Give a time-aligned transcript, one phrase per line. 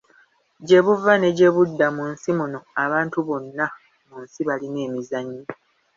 [0.67, 3.65] Gye buva ne gye budda mu nsi muno abantu bonna
[4.07, 5.43] mu nsi balina emizannyo.